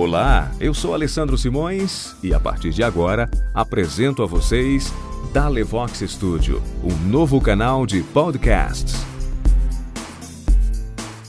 [0.00, 4.94] Olá, eu sou Alessandro Simões e a partir de agora apresento a vocês
[5.32, 8.94] Dalevox Studio, um novo canal de podcasts.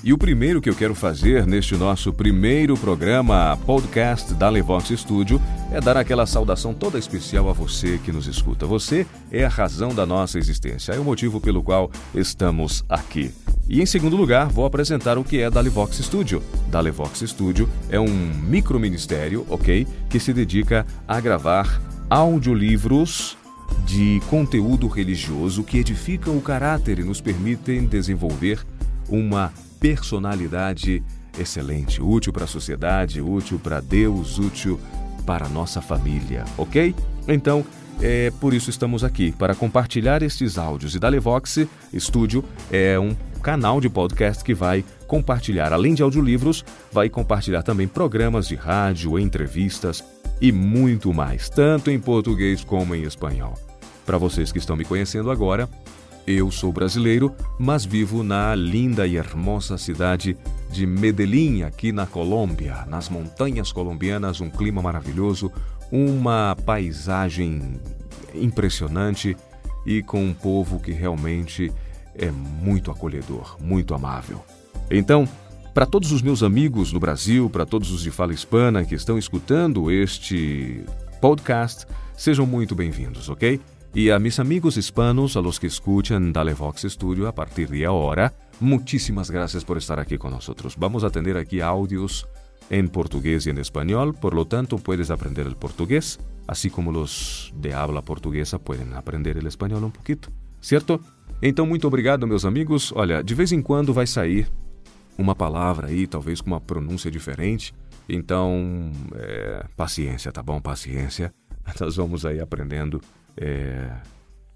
[0.03, 5.41] E o primeiro que eu quero fazer neste nosso primeiro programa podcast da Levox Studio
[5.71, 8.67] é dar aquela saudação toda especial a você que nos escuta.
[8.67, 13.33] Você é a razão da nossa existência, é o motivo pelo qual estamos aqui.
[13.69, 16.41] E em segundo lugar, vou apresentar o que é Dalivox Studio.
[16.71, 21.79] Dalivox Studio é um microministério, ok, que se dedica a gravar
[22.09, 23.37] audiolivros
[23.85, 28.65] de conteúdo religioso que edificam o caráter e nos permitem desenvolver
[29.07, 31.03] uma personalidade
[31.39, 34.79] excelente, útil para a sociedade, útil para Deus, útil
[35.27, 36.95] para a nossa família, ok?
[37.27, 37.63] Então,
[38.01, 40.95] é por isso estamos aqui, para compartilhar estes áudios.
[40.95, 46.63] E da Levox Studio é um canal de podcast que vai compartilhar, além de audiolivros,
[46.91, 50.03] vai compartilhar também programas de rádio, entrevistas
[50.41, 53.53] e muito mais, tanto em português como em espanhol.
[54.05, 55.69] Para vocês que estão me conhecendo agora,
[56.25, 60.37] eu sou brasileiro, mas vivo na linda e hermosa cidade
[60.69, 65.51] de Medellín, aqui na Colômbia, nas montanhas colombianas, um clima maravilhoso,
[65.91, 67.79] uma paisagem
[68.35, 69.35] impressionante
[69.85, 71.71] e com um povo que realmente
[72.15, 74.43] é muito acolhedor, muito amável.
[74.89, 75.27] Então,
[75.73, 79.17] para todos os meus amigos no Brasil, para todos os de fala hispana que estão
[79.17, 80.83] escutando este
[81.21, 81.85] podcast,
[82.17, 83.61] sejam muito bem-vindos, ok?
[83.93, 88.33] E a mis amigos hispanos, a los que escuchan Dalevox Studio a partir de ahora,
[88.59, 90.75] muchísimas gracias por estar aquí con nosotros.
[90.77, 92.27] Vamos a tener aquí audios
[92.69, 97.51] en portugués y en español, por lo tanto puedes aprender el portugués, así como los
[97.55, 100.29] de habla portuguesa pueden aprender el español un poquito,
[100.61, 101.01] ¿cierto?
[101.41, 102.91] Então, muito obrigado, meus amigos.
[102.93, 104.47] Olha, de vez em quando vai sair
[105.17, 107.73] uma palavra aí, talvez com uma pronúncia diferente.
[108.09, 110.59] Então, é, paciência, tá bom?
[110.59, 111.33] Paciência.
[111.79, 113.01] Nós vamos aí aprendendo
[113.37, 113.89] é,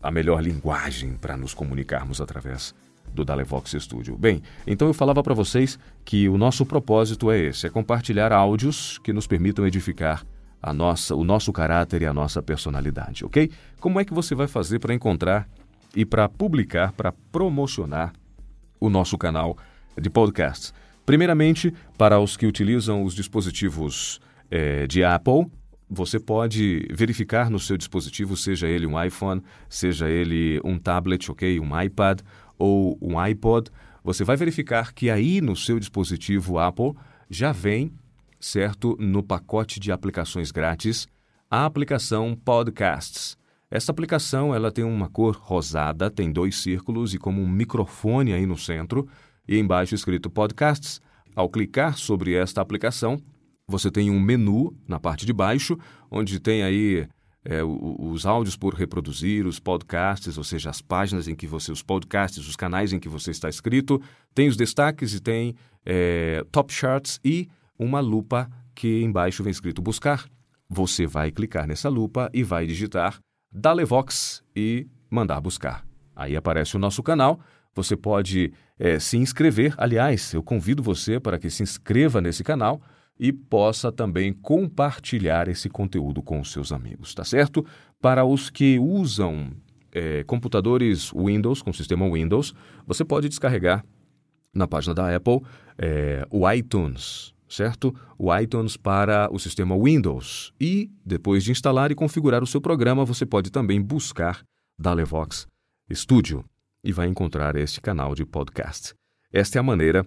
[0.02, 2.76] a melhor linguagem para nos comunicarmos através
[3.14, 4.18] do Dalevox Studio.
[4.18, 8.98] Bem, então eu falava para vocês que o nosso propósito é esse, é compartilhar áudios
[8.98, 10.26] que nos permitam edificar
[10.62, 13.52] a nossa, o nosso caráter e a nossa personalidade, ok?
[13.80, 15.48] Como é que você vai fazer para encontrar
[15.96, 18.14] e para publicar, para promocionar
[18.80, 19.58] o nosso canal
[20.00, 20.74] de podcasts?
[21.06, 25.48] Primeiramente, para os que utilizam os dispositivos é, de Apple,
[25.90, 31.60] você pode verificar no seu dispositivo, seja ele um iPhone, seja ele um tablet, ok,
[31.60, 32.22] um iPad
[32.58, 33.70] ou um iPod,
[34.04, 36.94] você vai verificar que aí no seu dispositivo Apple
[37.30, 37.94] já vem,
[38.40, 41.08] certo, no pacote de aplicações grátis,
[41.50, 43.38] a aplicação Podcasts.
[43.74, 48.46] Essa aplicação ela tem uma cor rosada, tem dois círculos e como um microfone aí
[48.46, 49.08] no centro
[49.48, 51.02] e embaixo escrito Podcasts.
[51.36, 53.20] Ao clicar sobre esta aplicação,
[53.68, 55.76] você tem um menu na parte de baixo,
[56.12, 57.08] onde tem aí
[57.44, 61.82] é, os áudios por reproduzir, os podcasts, ou seja, as páginas em que você, os
[61.82, 64.00] podcasts, os canais em que você está inscrito,
[64.36, 69.82] tem os destaques e tem é, top charts e uma lupa que embaixo vem escrito
[69.82, 70.30] buscar.
[70.70, 73.20] Você vai clicar nessa lupa e vai digitar
[73.54, 75.86] Dalevox e mandar buscar.
[76.16, 77.40] Aí aparece o nosso canal.
[77.76, 79.74] Você pode é, se inscrever.
[79.78, 82.82] Aliás, eu convido você para que se inscreva nesse canal
[83.20, 87.66] e possa também compartilhar esse conteúdo com os seus amigos, tá certo?
[88.02, 89.52] Para os que usam
[89.92, 92.54] é, computadores Windows, com sistema Windows,
[92.86, 93.86] você pode descarregar
[94.54, 95.42] na página da Apple
[95.78, 97.94] é, o iTunes, certo?
[98.18, 100.52] O iTunes para o sistema Windows.
[100.60, 104.44] E, depois de instalar e configurar o seu programa, você pode também buscar
[104.78, 105.48] Dalevox
[105.92, 106.44] Studio
[106.84, 108.94] e vai encontrar este canal de podcast.
[109.32, 110.06] Esta é a maneira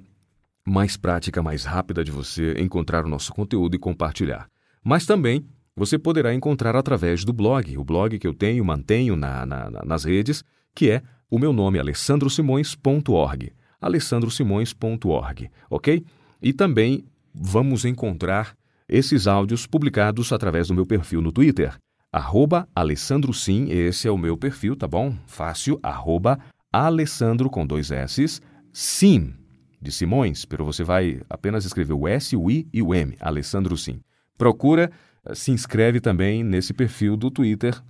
[0.66, 4.48] mais prática, mais rápida de você encontrar o nosso conteúdo e compartilhar.
[4.82, 5.46] Mas também
[5.76, 10.04] você poderá encontrar através do blog, o blog que eu tenho, mantenho na, na, nas
[10.04, 10.42] redes,
[10.74, 13.52] que é o meu nome, alessandrosimões.org.
[13.80, 16.04] alessandrosimões.org, ok?
[16.42, 17.04] E também
[17.38, 18.56] vamos encontrar
[18.88, 21.77] esses áudios publicados através do meu perfil no Twitter,
[22.11, 25.15] arroba alessandrosim, esse é o meu perfil, tá bom?
[25.27, 26.38] Fácil, arroba
[26.73, 28.41] alessandro com dois S,
[28.73, 29.35] sim,
[29.81, 33.77] de Simões, pero você vai apenas escrever o S, o I e o M, Alessandro
[33.77, 34.00] Sim.
[34.38, 34.91] Procura,
[35.25, 37.81] eh, se inscreve também nesse perfil do Twitter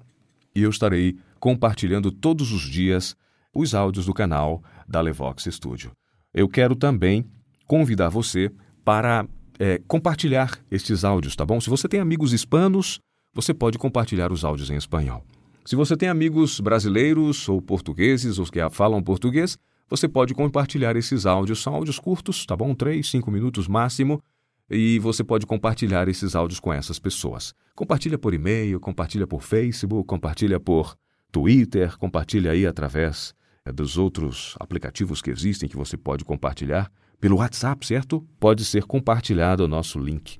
[0.54, 3.16] e eu estarei compartilhando todos os dias
[3.54, 5.92] os áudios do canal da Levox Studio.
[6.34, 7.24] Eu quero também
[7.66, 8.50] convidar você
[8.86, 9.26] para
[9.58, 11.60] é, compartilhar estes áudios, tá bom?
[11.60, 13.00] Se você tem amigos hispanos,
[13.34, 15.24] você pode compartilhar os áudios em espanhol.
[15.64, 19.58] Se você tem amigos brasileiros ou portugueses, ou que falam português,
[19.90, 21.60] você pode compartilhar esses áudios.
[21.60, 22.76] São áudios curtos, tá bom?
[22.76, 24.22] Três, cinco minutos máximo.
[24.70, 27.52] e você pode compartilhar esses áudios com essas pessoas.
[27.74, 30.96] Compartilha por e-mail, compartilha por Facebook, compartilha por
[31.32, 33.34] Twitter, compartilha aí através
[33.64, 36.88] é, dos outros aplicativos que existem que você pode compartilhar.
[37.20, 38.26] Pelo WhatsApp, certo?
[38.38, 40.38] Pode ser compartilhado o nosso link.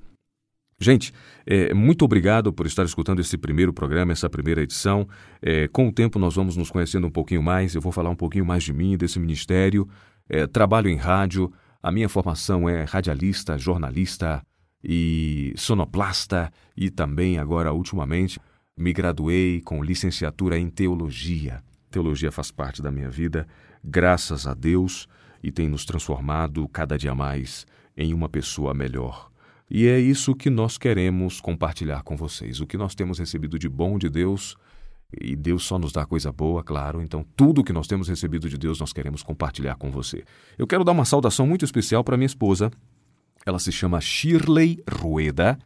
[0.79, 1.11] Gente,
[1.45, 5.07] é, muito obrigado por estar escutando esse primeiro programa, essa primeira edição.
[5.41, 7.73] É, com o tempo nós vamos nos conhecendo um pouquinho mais.
[7.73, 9.89] Eu vou falar um pouquinho mais de mim, desse ministério.
[10.29, 11.51] É, trabalho em rádio.
[11.81, 14.43] A minha formação é radialista, jornalista
[14.83, 16.51] e sonoplasta.
[16.75, 18.39] E também, agora, ultimamente,
[18.77, 21.63] me graduei com licenciatura em teologia.
[21.89, 23.47] Teologia faz parte da minha vida,
[23.83, 25.07] graças a Deus,
[25.43, 29.29] e tem nos transformado cada dia mais em uma pessoa melhor.
[29.69, 32.61] E é isso que nós queremos compartilhar com vocês.
[32.61, 34.55] O que nós temos recebido de bom de Deus,
[35.21, 37.01] e Deus só nos dá coisa boa, claro.
[37.01, 40.23] Então, tudo que nós temos recebido de Deus, nós queremos compartilhar com você.
[40.57, 42.71] Eu quero dar uma saudação muito especial para minha esposa.
[43.45, 45.57] Ela se chama Shirley Rueda.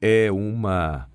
[0.00, 1.08] É uma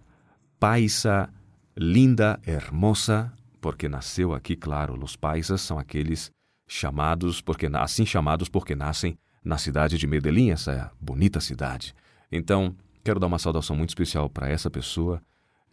[0.59, 1.29] paisa
[1.77, 4.97] linda, hermosa, porque nasceu aqui, claro.
[5.01, 6.31] Os paisas são aqueles
[6.73, 11.93] chamados, porque assim chamados porque nascem na cidade de Medellín, essa bonita cidade.
[12.31, 12.73] Então,
[13.03, 15.21] quero dar uma saudação muito especial para essa pessoa,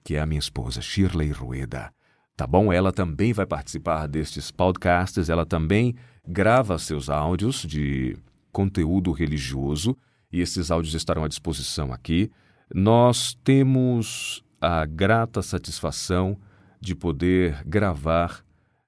[0.02, 1.92] que é a minha esposa, Shirley Rueda.
[2.36, 2.72] Tá bom?
[2.72, 5.94] Ela também vai participar destes podcasts, ela também
[6.26, 8.16] grava seus áudios de
[8.50, 9.96] conteúdo religioso
[10.32, 12.28] e esses áudios estarão à disposição aqui.
[12.74, 16.36] Nós temos a grata satisfação
[16.80, 18.44] de poder gravar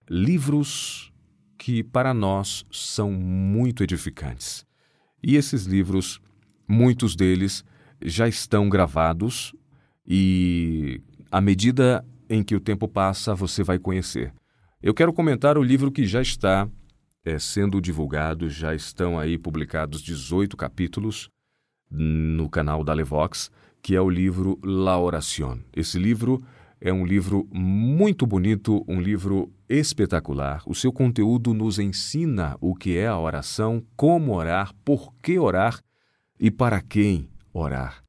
[0.08, 1.10] livros
[1.60, 4.64] que para nós são muito edificantes.
[5.22, 6.18] E esses livros,
[6.66, 7.62] muitos deles
[8.00, 9.54] já estão gravados
[10.06, 14.32] e à medida em que o tempo passa, você vai conhecer.
[14.82, 16.66] Eu quero comentar o livro que já está
[17.22, 21.28] é, sendo divulgado, já estão aí publicados 18 capítulos
[21.90, 23.50] no canal da Levox,
[23.82, 25.58] que é o livro La Oración.
[25.76, 26.42] Esse livro
[26.80, 30.62] é um livro muito bonito, um livro espetacular.
[30.66, 35.80] O seu conteúdo nos ensina o que é a oração, como orar, por que orar
[36.38, 38.02] e para quem orar.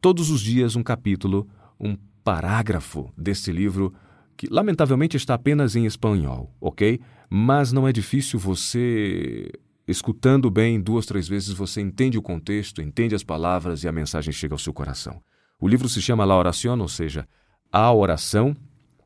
[0.00, 3.94] Todos os dias, um capítulo, um parágrafo deste livro,
[4.36, 7.00] que lamentavelmente está apenas em espanhol, ok?
[7.30, 9.48] Mas não é difícil você.
[9.86, 14.32] Escutando bem duas, três vezes, você entende o contexto, entende as palavras e a mensagem
[14.32, 15.20] chega ao seu coração.
[15.60, 17.28] O livro se chama La Oración, ou seja,
[17.72, 18.54] a Oração,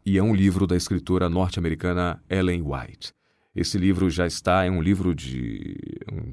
[0.04, 3.12] e é um livro da escritora norte-americana Ellen White.
[3.54, 5.76] Esse livro já está, é um livro de,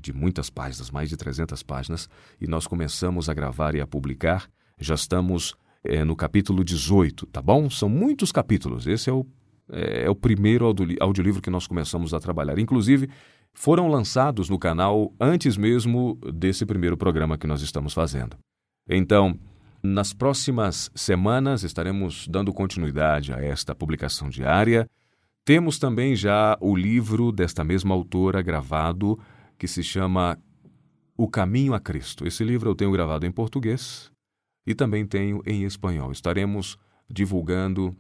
[0.01, 2.09] de muitas páginas, mais de 300 páginas,
[2.41, 4.50] e nós começamos a gravar e a publicar.
[4.80, 7.69] Já estamos é, no capítulo 18, tá bom?
[7.69, 8.88] São muitos capítulos.
[8.88, 9.27] Esse é o,
[9.71, 10.65] é, é o primeiro
[11.00, 12.57] audiolivro que nós começamos a trabalhar.
[12.57, 13.09] Inclusive,
[13.53, 18.36] foram lançados no canal antes mesmo desse primeiro programa que nós estamos fazendo.
[18.89, 19.39] Então,
[19.83, 24.89] nas próximas semanas estaremos dando continuidade a esta publicação diária.
[25.44, 29.19] Temos também já o livro desta mesma autora gravado
[29.57, 30.39] que se chama
[31.18, 32.25] O Caminho a Cristo.
[32.25, 34.09] Esse livro eu tenho gravado em português
[34.65, 36.13] e também tenho em espanhol.
[36.13, 36.77] Estaremos
[37.09, 37.94] divulgando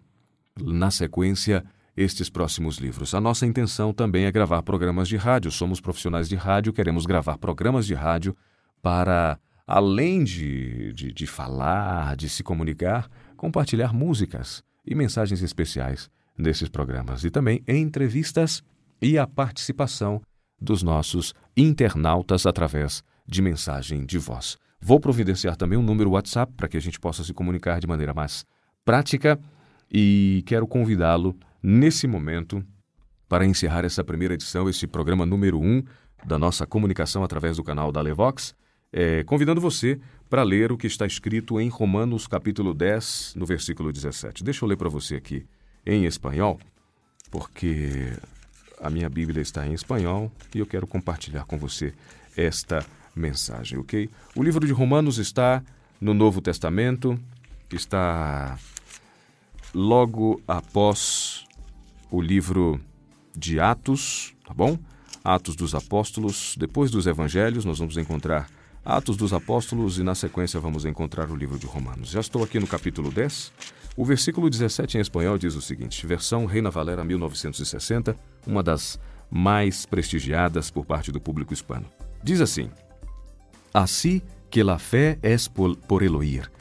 [0.57, 1.65] na sequência
[1.97, 3.13] estes próximos livros.
[3.13, 5.51] A nossa intenção também é gravar programas de rádio.
[5.51, 8.35] Somos profissionais de rádio, queremos gravar programas de rádio
[8.81, 16.69] para além de, de, de falar, de se comunicar, compartilhar músicas e mensagens especiais desses
[16.69, 18.61] programas e também entrevistas
[19.01, 20.21] e a participação
[20.59, 24.57] dos nossos internautas através de mensagem de voz.
[24.79, 28.13] Vou providenciar também um número WhatsApp para que a gente possa se comunicar de maneira
[28.13, 28.45] mais
[28.83, 29.39] prática
[29.91, 32.63] e quero convidá-lo nesse momento
[33.29, 35.83] para encerrar essa primeira edição, esse programa número 1 um
[36.25, 38.53] da nossa comunicação através do canal da Levox
[38.93, 43.91] é, convidando você para ler o que está escrito em Romanos capítulo 10, no versículo
[43.91, 44.43] 17.
[44.43, 45.45] Deixa eu ler para você aqui
[45.83, 46.59] em espanhol,
[47.31, 48.13] porque
[48.79, 51.91] a minha Bíblia está em espanhol e eu quero compartilhar com você
[52.37, 52.85] esta
[53.15, 54.09] mensagem, ok?
[54.35, 55.63] O livro de Romanos está
[55.99, 57.19] no Novo Testamento,
[57.71, 58.57] está
[59.73, 61.45] logo após
[62.11, 62.79] o livro
[63.35, 64.77] de Atos, tá bom?
[65.23, 68.47] Atos dos Apóstolos, depois dos Evangelhos, nós vamos encontrar
[68.85, 72.09] Atos dos Apóstolos e na sequência vamos encontrar o livro de Romanos.
[72.09, 73.53] Já estou aqui no capítulo 10.
[73.95, 78.99] O versículo 17 em espanhol diz o seguinte: versão Reina Valera 1960, uma das
[79.31, 81.85] mais prestigiadas por parte do público hispano.
[82.21, 82.69] Diz assim:
[83.73, 84.21] Assim
[84.51, 86.51] que la fé es por, por el oír,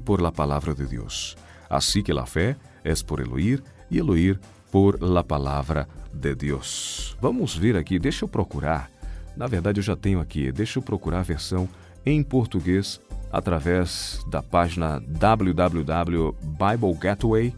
[0.00, 1.36] por la palabra de Dios.
[1.70, 4.38] Así que la fé es por el oír, y el oír
[4.70, 7.16] por la palabra de Deus.
[7.20, 8.90] Vamos ver aqui, deixa eu procurar
[9.36, 10.50] na verdade, eu já tenho aqui.
[10.50, 11.68] Deixa eu procurar a versão
[12.04, 13.00] em português
[13.30, 17.54] através da página www.biblegateway.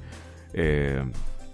[0.52, 1.04] É,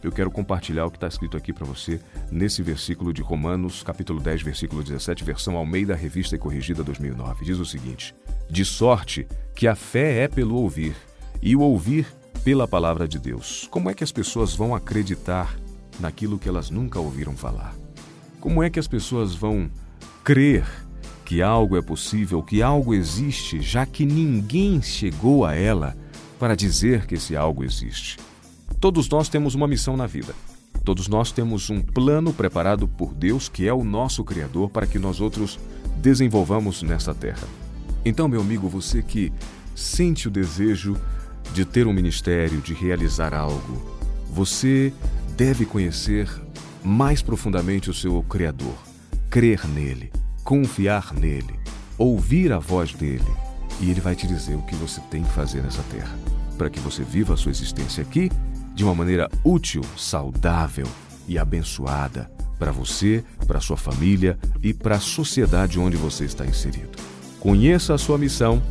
[0.03, 2.01] eu quero compartilhar o que está escrito aqui para você
[2.31, 7.45] nesse versículo de Romanos, capítulo 10, versículo 17, versão Almeida, revista e corrigida 2009.
[7.45, 8.15] Diz o seguinte:
[8.49, 10.97] De sorte que a fé é pelo ouvir,
[11.43, 12.07] e o ouvir
[12.45, 13.67] pela palavra de Deus.
[13.71, 15.59] Como é que as pessoas vão acreditar
[15.99, 17.75] naquilo que elas nunca ouviram falar?
[18.41, 19.71] Como é que as pessoas vão
[20.25, 20.67] crer
[21.25, 25.97] que algo é possível, que algo existe, já que ninguém chegou a ela
[26.39, 28.19] para dizer que esse algo existe?
[28.81, 30.35] Todos nós temos uma missão na vida.
[30.83, 34.99] Todos nós temos um plano preparado por Deus, que é o nosso Criador, para que
[34.99, 35.59] nós outros
[35.97, 37.47] desenvolvamos nesta terra.
[38.05, 39.33] Então, meu amigo, você que
[39.75, 40.97] sente o desejo
[41.55, 43.83] de ter um ministério, de realizar algo,
[44.31, 44.93] você
[45.37, 46.29] deve conhecer
[46.83, 48.75] mais profundamente o seu Criador,
[49.35, 50.13] crer nele,
[50.45, 51.59] confiar nele,
[51.99, 53.27] ouvir a voz dele,
[53.81, 56.17] e ele vai te dizer o que você tem que fazer nessa terra,
[56.57, 58.31] para que você viva a sua existência aqui
[58.77, 60.87] de uma maneira útil, saudável
[61.27, 66.97] e abençoada para você, para sua família e para a sociedade onde você está inserido.
[67.41, 68.63] Conheça a sua missão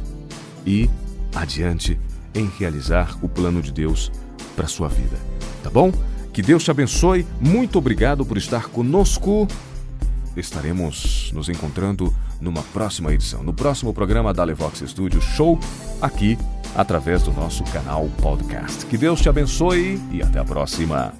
[0.65, 0.89] e
[1.35, 1.99] adiante
[2.33, 4.09] em realizar o plano de Deus
[4.55, 5.17] para sua vida.
[5.61, 5.91] Tá bom?
[6.31, 7.27] Que Deus te abençoe.
[7.41, 9.45] Muito obrigado por estar conosco.
[10.35, 15.59] Estaremos nos encontrando numa próxima edição, no próximo programa da Levox Studio Show,
[16.01, 16.37] aqui
[16.75, 18.85] através do nosso canal podcast.
[18.87, 21.13] Que Deus te abençoe e até a próxima.